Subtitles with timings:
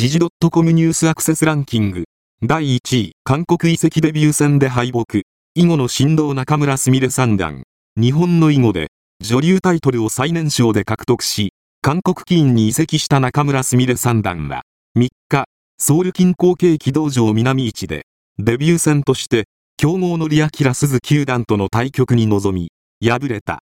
[0.00, 0.18] 時事
[0.50, 2.04] .com ニュースアクセスランキング。
[2.42, 5.18] 第1位、韓国移籍デビュー戦で敗北。
[5.54, 7.64] 囲碁の神童中村すみれ三段。
[8.00, 8.88] 日本の囲碁で、
[9.22, 11.52] 女流タイトルを最年少で獲得し、
[11.82, 14.62] 韓国棋院に移籍した中村すみれ三段は、
[14.96, 15.44] 3日、
[15.76, 18.06] ソウル近郊景気道場南市で、
[18.38, 22.70] デビュー戦として、強豪のリアキラ鈴九段との対局に臨み、
[23.06, 23.62] 敗れた。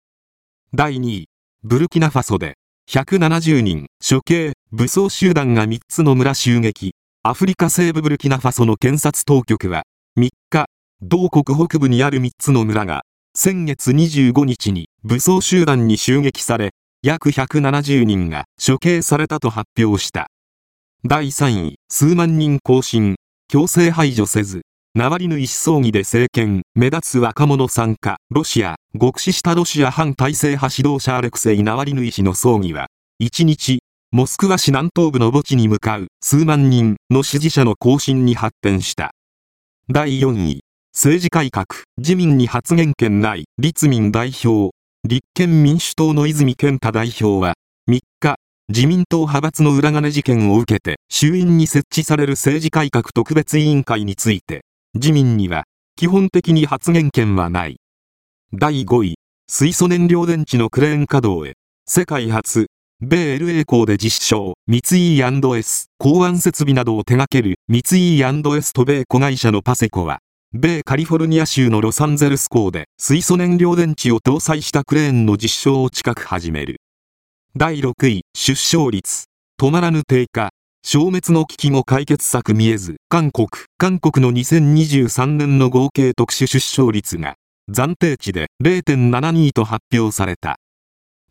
[0.73, 1.29] 第2位、
[1.63, 2.57] ブルキナファソで、
[2.91, 6.95] 170人、処刑、武装集団が3つの村襲撃。
[7.23, 9.83] アフリカ西部ブルキナファソの検察当局は、
[10.19, 10.65] 3日、
[11.01, 16.71] 同国北部にある3つの村が、先月25日に武装集団に襲撃され、
[17.03, 20.27] 約170人が処刑されたと発表した。
[21.05, 23.15] 第3位、数万人行進、
[23.47, 32.87] 強制排除せず、ナワリヌイ思想議で政権、目立つ若者参加、ロシア、極死したロシア反体制派指導者アレクセイ・ナワリヌイ氏の葬儀は、
[33.23, 33.79] 1日、
[34.17, 39.11] モスクワ市南東部の墓地に向かう数万人の支持者の行進に発展した。
[39.91, 40.61] 第4位、
[40.93, 41.65] 政治改革、
[41.97, 47.55] 自民に発言権ない、立民代表、立憲民主党の泉健太代表は、
[47.89, 48.37] 3日、
[48.69, 55.65] 自民党派閥の裏金事件を受けて、衆院に設置される政治改革特別委員会について、自民には、
[55.97, 57.81] 基本的に発言権はない。
[58.53, 59.15] 第5位、
[59.49, 62.67] 水素燃料電池のクレーン稼働へ、世界初、
[63.07, 70.21] 米 LA 港で実証、三井 &S、港湾設備などを手掛ける三井 &S と米子会社のパセコは、
[70.53, 76.77] 米カリフォルニア州のロサンゼルス港で水素燃料電池を搭載したクレーンの実証を近く始める。
[77.55, 79.25] 第6位、出生率。
[79.61, 80.49] 止まらぬ低下。
[80.83, 87.35] 消滅の危機も解決策見えず、韓国、韓国の2023年の合計特殊出生率が
[87.71, 90.57] 暫定値で0.72と発表された。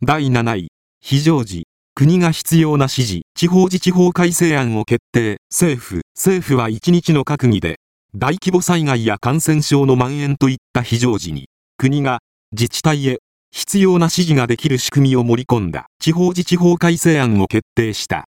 [0.02, 0.68] 第7位、
[1.06, 7.78] 非常時、国が必要な指示、地方自治法改正案を決定、政府、政府は1日の閣議で、
[8.14, 12.20] 大規模災害や感染症の蔓延といった非常時に、国が
[12.52, 13.18] 自治体へ
[13.50, 18.24] 必要な指示ができる仕組みを盛り込んだ地方自治法改正案を決定した。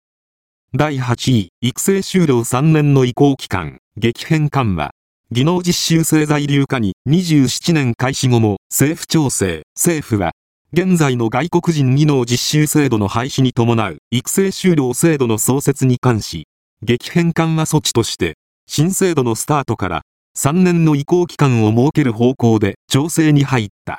[0.74, 4.92] 第8位、育成終了3年の移行期間、激変緩和。
[5.32, 10.34] 技能実習生在留化に27年開始後も政府調整、政府は
[10.78, 16.50] 現在の外国人技能実習制度の廃止に伴う育成就労制度の創設に関し、
[16.82, 18.36] 激変緩和措置として、
[18.68, 20.02] 新制度のスタートから
[20.38, 23.94] 3年の移行期間を設ける方向で調整に入った。